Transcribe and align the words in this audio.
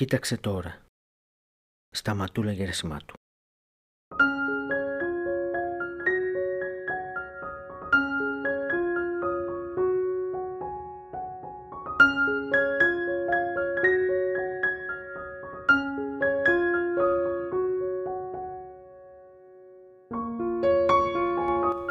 Κοίταξε 0.00 0.36
τώρα. 0.36 0.78
Σταματούλα 1.90 2.52
Γερασιμάτου. 2.52 3.14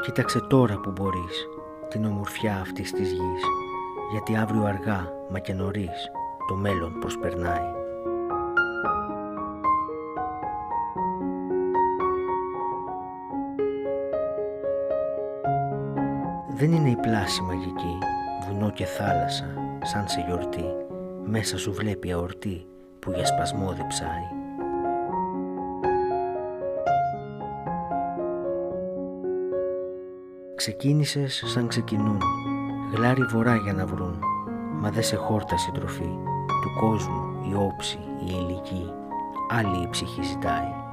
Κοίταξε 0.01 0.39
τώρα 0.39 0.79
που 0.79 0.91
μπορείς 0.91 1.47
την 1.89 2.05
ομορφιά 2.05 2.59
αυτής 2.59 2.91
της 2.91 3.11
γης, 3.11 3.43
γιατί 4.11 4.35
αύριο 4.35 4.63
αργά, 4.63 5.11
μα 5.29 5.39
και 5.39 5.53
νωρίς, 5.53 6.11
το 6.47 6.55
μέλλον 6.55 6.99
προσπερνάει. 6.99 7.78
Δεν 16.59 16.71
είναι 16.71 16.89
η 16.89 16.95
πλάση 16.95 17.41
μαγική, 17.41 17.97
βουνό 18.47 18.71
και 18.71 18.85
θάλασσα, 18.85 19.45
σαν 19.81 20.07
σε 20.07 20.23
γιορτή, 20.27 20.65
μέσα 21.23 21.57
σου 21.57 21.73
βλέπει 21.73 22.11
αορτή 22.11 22.65
που 22.99 23.11
για 23.11 23.25
σπασμόδι 23.25 23.85
ψάει. 23.87 24.27
Ξεκίνησες 30.55 31.43
σαν 31.45 31.67
ξεκινούν, 31.67 32.21
γλάρι 32.93 33.23
βορρά 33.23 33.55
για 33.55 33.73
να 33.73 33.85
βρουν, 33.85 34.19
μα 34.79 34.89
δε 34.89 35.01
σε 35.01 35.15
χόρτα 35.15 35.57
συντροφή, 35.57 36.17
του 36.61 36.79
κόσμου 36.79 37.49
η 37.51 37.53
όψη, 37.55 37.99
η 38.19 38.25
ηλική, 38.25 38.93
άλλη 39.49 39.83
η 39.83 39.87
ψυχή 39.89 40.23
ζητάει. 40.23 40.88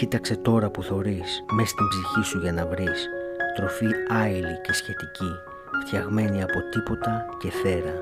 Κοίταξε 0.00 0.36
τώρα 0.36 0.70
που 0.70 0.82
θωρείς, 0.82 1.44
μες 1.52 1.68
στην 1.68 1.88
ψυχή 1.88 2.22
σου 2.22 2.38
για 2.38 2.52
να 2.52 2.66
βρεις, 2.66 3.08
τροφή 3.56 3.86
άειλη 4.08 4.60
και 4.60 4.72
σχετική, 4.72 5.30
φτιαγμένη 5.86 6.42
από 6.42 6.68
τίποτα 6.70 7.26
και 7.38 7.50
θέρα. 7.50 7.94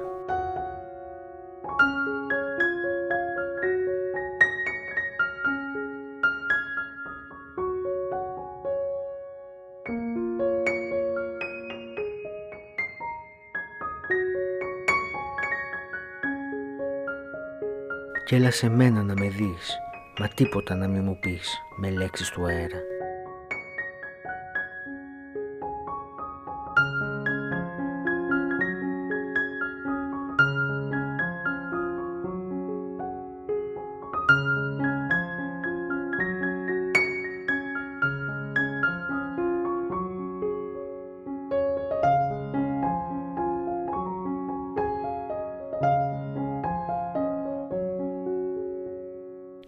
Κι 18.25 18.35
έλα 18.35 18.51
σε 18.51 18.69
μένα 18.69 19.03
να 19.03 19.15
με 19.15 19.29
δεις, 19.29 19.79
μα 20.19 20.29
τίποτα 20.29 20.75
να 20.75 20.89
μην 20.89 21.05
μου 21.05 21.19
πεις 21.19 21.59
με 21.77 21.91
λέξεις 21.91 22.31
του 22.31 22.47
αέρα. 22.47 22.98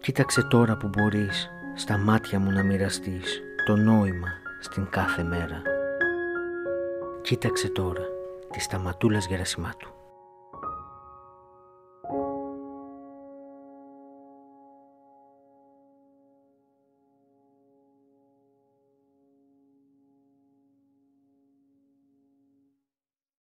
Κοίταξε 0.00 0.42
τώρα 0.42 0.76
που 0.76 0.88
μπορείς 0.88 1.50
στα 1.74 1.98
μάτια 1.98 2.38
μου 2.38 2.50
να 2.50 2.62
μοιραστείς 2.62 3.40
το 3.66 3.76
νόημα 3.76 4.28
στην 4.60 4.88
κάθε 4.90 5.22
μέρα. 5.22 5.62
Κοίταξε 7.22 7.68
τώρα 7.68 8.02
τη 8.50 8.60
σταματούλας 8.60 9.26
Γερασιμάτου. 9.26 9.99